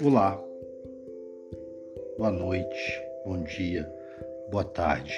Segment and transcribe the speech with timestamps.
[0.00, 0.42] Olá,
[2.16, 3.88] boa noite, bom dia,
[4.50, 5.14] boa tarde.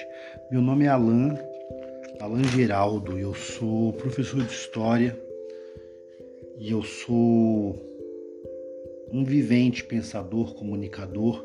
[0.50, 1.38] Meu nome é Alan,
[2.20, 5.18] Alan Geraldo, eu sou professor de História
[6.58, 7.74] e eu sou
[9.10, 11.42] um vivente pensador, comunicador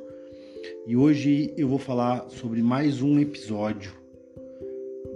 [0.86, 4.04] e hoje eu vou falar sobre mais um episódio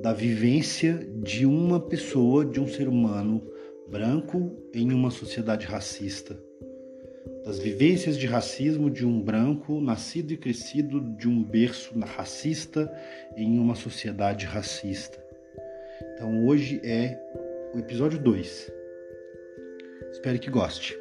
[0.01, 3.41] da vivência de uma pessoa, de um ser humano
[3.89, 6.37] branco em uma sociedade racista
[7.49, 12.91] das vivências de racismo de um branco nascido e crescido de um berço racista
[13.35, 15.23] em uma sociedade racista.
[16.13, 17.19] Então hoje é
[17.73, 18.71] o episódio 2.
[20.11, 20.95] Espero que goste.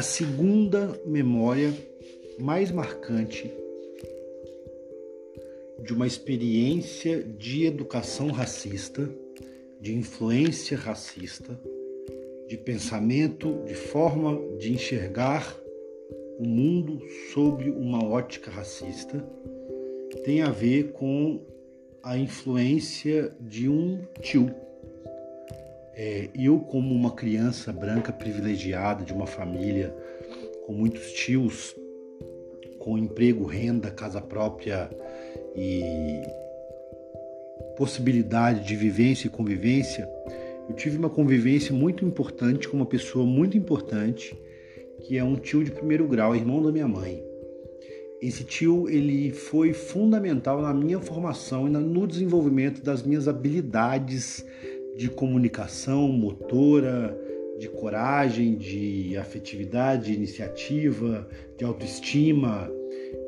[0.00, 1.74] A segunda memória
[2.38, 3.52] mais marcante
[5.82, 9.06] de uma experiência de educação racista,
[9.78, 11.60] de influência racista,
[12.48, 15.54] de pensamento, de forma de enxergar
[16.38, 16.98] o mundo
[17.34, 19.22] sob uma ótica racista,
[20.24, 21.44] tem a ver com
[22.02, 24.50] a influência de um tio.
[25.94, 29.94] É, eu, como uma criança branca privilegiada de uma família
[30.66, 31.74] com muitos tios,
[32.78, 34.88] com emprego, renda, casa própria
[35.54, 36.22] e
[37.76, 40.08] possibilidade de vivência e convivência,
[40.68, 44.38] eu tive uma convivência muito importante com uma pessoa muito importante,
[45.00, 47.22] que é um tio de primeiro grau, irmão da minha mãe.
[48.22, 54.44] Esse tio ele foi fundamental na minha formação e no desenvolvimento das minhas habilidades
[54.96, 57.16] de comunicação motora,
[57.58, 62.70] de coragem, de afetividade, de iniciativa, de autoestima,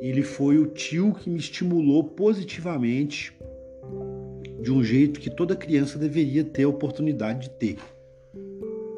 [0.01, 3.33] ele foi o tio que me estimulou positivamente
[4.61, 7.77] de um jeito que toda criança deveria ter a oportunidade de ter,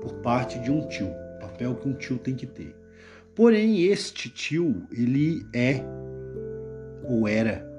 [0.01, 1.09] por parte de um tio,
[1.41, 2.75] papel que um tio tem que ter.
[3.33, 5.83] Porém, este tio, ele é
[7.03, 7.74] ou era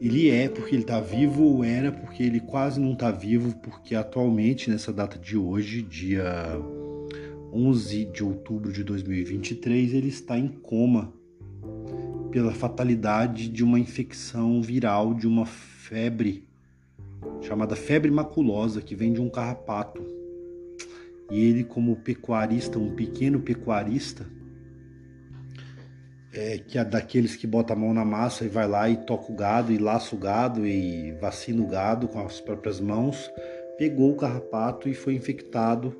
[0.00, 3.94] ele é porque ele está vivo ou era porque ele quase não está vivo, porque
[3.94, 6.24] atualmente, nessa data de hoje, dia
[7.52, 11.12] 11 de outubro de 2023, ele está em coma
[12.30, 16.46] pela fatalidade de uma infecção viral de uma febre
[17.40, 20.04] chamada febre maculosa que vem de um carrapato.
[21.30, 24.26] E ele, como pecuarista, um pequeno pecuarista,
[26.38, 29.32] é, que é daqueles que bota a mão na massa e vai lá e toca
[29.32, 33.30] o gado e laça o gado e vacina o gado com as próprias mãos,
[33.78, 35.94] pegou o carrapato e foi infectado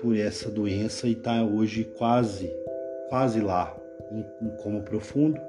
[0.00, 2.50] por essa doença e está hoje quase,
[3.08, 3.76] quase lá,
[4.12, 5.40] em, em coma profundo,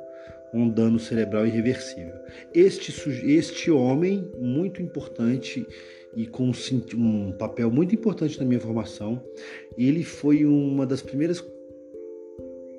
[0.54, 2.16] um dano cerebral irreversível.
[2.54, 2.92] Este,
[3.32, 5.66] este homem, muito importante
[6.16, 6.52] e com
[6.96, 9.24] um papel muito importante na minha formação,
[9.78, 11.40] ele foi uma das primeiras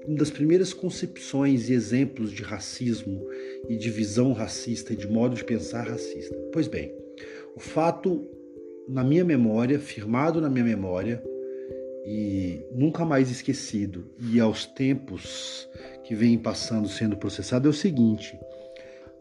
[0.07, 3.27] uma das primeiras concepções e exemplos de racismo
[3.69, 6.35] e de visão racista e de modo de pensar racista.
[6.53, 6.93] Pois bem,
[7.55, 8.27] o fato
[8.89, 11.23] na minha memória, firmado na minha memória,
[12.05, 15.69] e nunca mais esquecido, e aos tempos
[16.05, 18.39] que vem passando sendo processado, é o seguinte: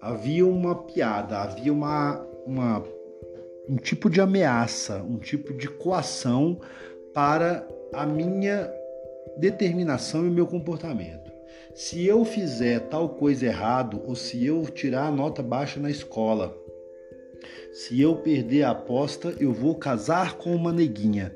[0.01, 2.83] havia uma piada, havia uma, uma,
[3.67, 6.59] um tipo de ameaça, um tipo de coação
[7.13, 8.71] para a minha
[9.37, 11.31] determinação e o meu comportamento.
[11.73, 16.57] Se eu fizer tal coisa errado, ou se eu tirar a nota baixa na escola,
[17.71, 21.33] se eu perder a aposta, eu vou casar com uma neguinha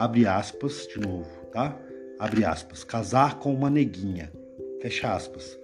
[0.00, 1.78] abre aspas de novo, tá?
[2.18, 4.32] Abre aspas, casar com uma neguinha,
[4.80, 5.58] fecha aspas.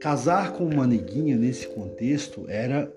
[0.00, 2.90] Casar com uma neguinha nesse contexto era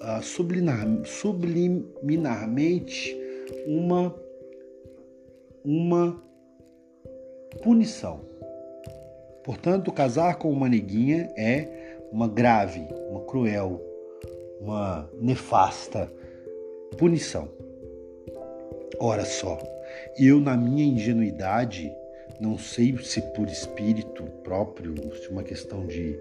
[0.00, 3.16] uh, subliminar, subliminarmente
[3.68, 4.12] uma
[5.64, 6.20] uma
[7.62, 8.20] punição.
[9.42, 13.80] Portanto, casar com uma neguinha é uma grave, uma cruel,
[14.60, 16.12] uma nefasta
[16.96, 17.48] punição.
[19.00, 19.58] Ora só,
[20.18, 21.92] eu, na minha ingenuidade,
[22.40, 26.18] não sei se por espírito próprio, se uma questão de,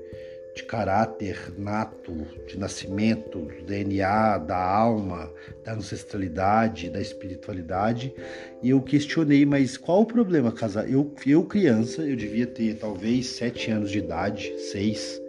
[0.53, 2.13] de caráter nato,
[2.48, 5.31] de nascimento, do DNA, da alma,
[5.63, 8.13] da ancestralidade, da espiritualidade,
[8.62, 10.89] e eu questionei, mas qual o problema casar?
[10.89, 15.21] Eu, eu criança, eu devia ter talvez sete anos de idade, seis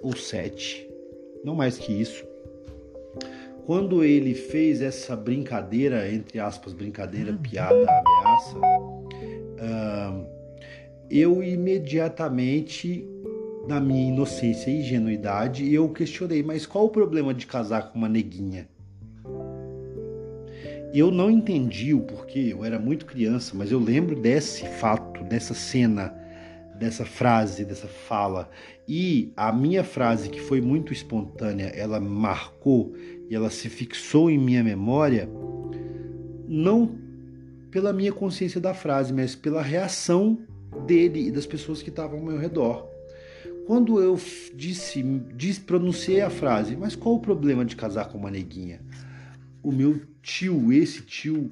[0.00, 0.88] ou sete,
[1.44, 2.24] não mais que isso.
[3.64, 10.26] quando ele fez essa brincadeira, entre aspas, brincadeira, piada, ameaça, uh,
[11.08, 13.06] eu imediatamente,
[13.66, 18.08] na minha inocência e ingenuidade, eu questionei, mas qual o problema de casar com uma
[18.08, 18.68] neguinha?
[20.92, 25.54] Eu não entendi o porquê, eu era muito criança, mas eu lembro desse fato, dessa
[25.54, 26.14] cena,
[26.78, 28.50] dessa frase, dessa fala.
[28.86, 32.92] E a minha frase, que foi muito espontânea, ela marcou
[33.30, 35.30] e ela se fixou em minha memória,
[36.46, 36.98] não
[37.70, 40.38] pela minha consciência da frase, mas pela reação
[40.86, 42.91] dele e das pessoas que estavam ao meu redor.
[43.66, 44.18] Quando eu
[44.54, 45.02] disse,
[45.36, 48.80] disse, pronunciei a frase, mas qual o problema de casar com uma neguinha?
[49.62, 51.50] O meu tio, esse tio,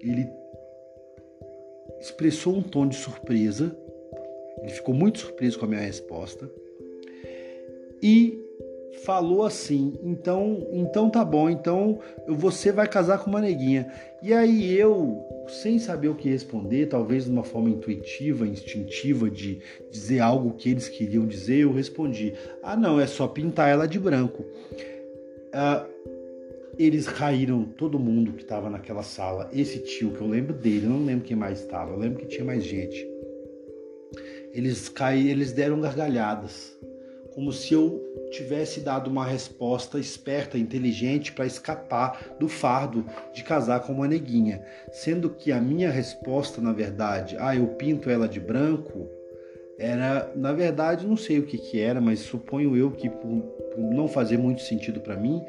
[0.00, 0.26] ele
[2.00, 3.76] expressou um tom de surpresa,
[4.60, 6.50] ele ficou muito surpreso com a minha resposta
[8.02, 8.41] e
[9.04, 13.92] falou assim: então, então tá bom, então você vai casar com uma neguinha.
[14.22, 19.60] E aí eu, sem saber o que responder, talvez de uma forma intuitiva, instintiva de
[19.90, 23.98] dizer algo que eles queriam dizer, eu respondi: ah, não, é só pintar ela de
[23.98, 24.44] branco.
[25.52, 25.86] Ah,
[26.78, 29.50] eles caíram todo mundo que estava naquela sala.
[29.52, 32.26] Esse tio que eu lembro dele, eu não lembro quem mais estava, eu lembro que
[32.26, 33.06] tinha mais gente.
[34.54, 36.76] Eles caíram, eles deram gargalhadas
[37.34, 38.00] como se eu
[38.30, 44.64] tivesse dado uma resposta esperta, inteligente para escapar do fardo de casar com uma neguinha,
[44.90, 49.08] sendo que a minha resposta, na verdade, ah, eu pinto ela de branco,
[49.78, 53.40] era, na verdade, não sei o que que era, mas suponho eu que por,
[53.74, 55.42] por não fazer muito sentido para mim,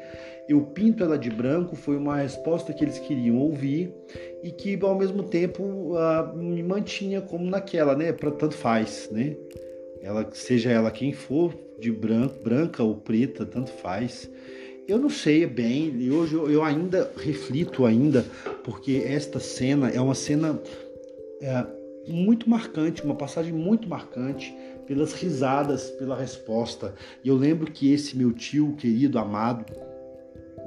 [0.48, 3.94] eu pinto ela de branco foi uma resposta que eles queriam ouvir
[4.42, 8.12] e que ao mesmo tempo uh, me mantinha como naquela, né?
[8.12, 9.36] Para tanto faz, né?
[10.04, 14.30] Ela seja ela quem for, de branco, branca ou preta, tanto faz.
[14.86, 18.22] Eu não sei bem, e hoje eu, ainda reflito ainda,
[18.62, 20.60] porque esta cena é uma cena
[21.40, 21.66] é,
[22.06, 24.54] muito marcante, uma passagem muito marcante
[24.86, 26.94] pelas risadas, pela resposta.
[27.24, 29.64] E eu lembro que esse meu tio querido, amado,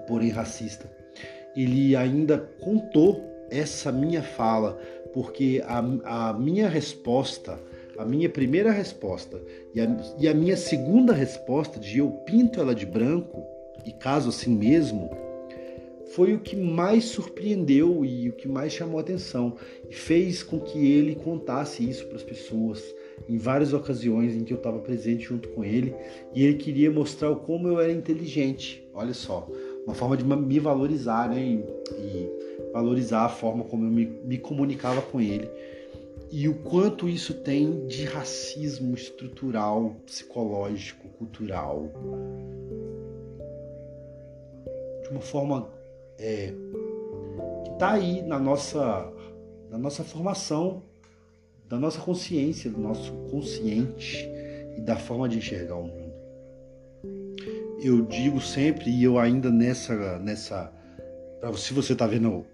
[0.08, 0.92] porém racista,
[1.56, 4.80] ele ainda contou essa minha fala,
[5.14, 7.60] porque a, a minha resposta
[7.98, 9.42] a minha primeira resposta
[9.74, 13.44] e a, e a minha segunda resposta de eu pinto ela de branco,
[13.86, 15.10] e caso assim mesmo,
[16.14, 19.56] foi o que mais surpreendeu e o que mais chamou atenção
[19.90, 22.84] e fez com que ele contasse isso para as pessoas
[23.28, 25.94] em várias ocasiões em que eu estava presente junto com ele
[26.34, 28.88] e ele queria mostrar como eu era inteligente.
[28.94, 29.48] Olha só,
[29.86, 31.40] uma forma de me valorizar né?
[31.40, 32.32] e, e
[32.72, 35.50] valorizar a forma como eu me, me comunicava com ele
[36.32, 41.90] e o quanto isso tem de racismo estrutural, psicológico, cultural.
[45.04, 45.70] De uma forma
[46.20, 46.54] é,
[47.64, 49.12] que está aí na nossa,
[49.70, 50.84] na nossa formação,
[51.70, 54.30] da nossa consciência, do nosso consciente
[54.76, 56.08] e da forma de enxergar o mundo.
[57.82, 60.20] Eu digo sempre, e eu ainda nessa.
[60.20, 60.74] nessa
[61.56, 62.46] se você está vendo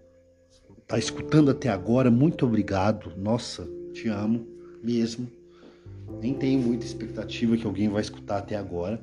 [0.84, 3.12] está escutando até agora, muito obrigado.
[3.18, 4.46] Nossa, te amo
[4.84, 5.28] mesmo.
[6.22, 9.02] Nem tenho muita expectativa que alguém vai escutar até agora.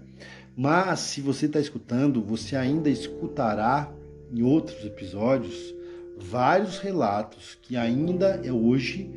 [0.56, 3.90] Mas se você está escutando, você ainda escutará
[4.32, 5.74] em outros episódios
[6.18, 9.10] vários relatos que ainda é hoje,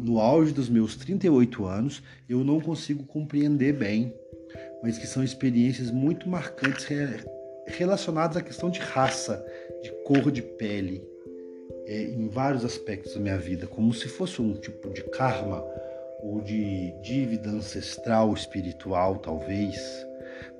[0.00, 4.14] no auge dos meus 38 anos, eu não consigo compreender bem,
[4.82, 6.86] mas que são experiências muito marcantes
[7.66, 9.44] relacionadas à questão de raça,
[9.82, 11.02] de cor de pele,
[11.86, 15.64] é, em vários aspectos da minha vida, como se fosse um tipo de karma
[16.22, 19.76] ou de dívida ancestral, espiritual, talvez,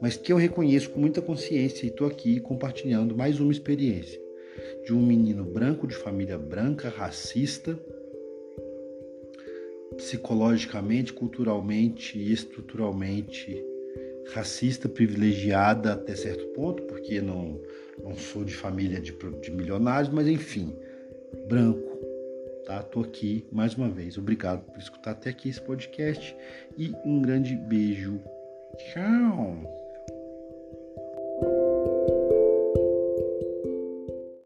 [0.01, 4.21] mas que eu reconheço com muita consciência e estou aqui compartilhando mais uma experiência
[4.85, 7.79] de um menino branco de família branca, racista,
[9.97, 13.65] psicologicamente, culturalmente e estruturalmente
[14.33, 17.61] racista, privilegiada até certo ponto, porque não,
[18.03, 20.77] não sou de família de, de milionários, mas enfim,
[21.49, 21.95] branco.
[22.65, 22.83] Tá?
[22.83, 24.17] Tô aqui mais uma vez.
[24.17, 26.35] Obrigado por escutar até aqui esse podcast
[26.79, 28.21] e um grande beijo.
[28.79, 29.84] Tchau.